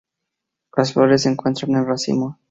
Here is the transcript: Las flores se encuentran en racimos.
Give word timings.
Las 0.75 0.93
flores 0.93 1.21
se 1.21 1.29
encuentran 1.29 1.75
en 1.75 1.85
racimos. 1.85 2.35